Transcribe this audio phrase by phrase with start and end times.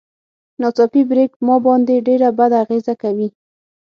[0.61, 3.27] ناڅاپي بريک ما باندې ډېره بده اغېزه کوي.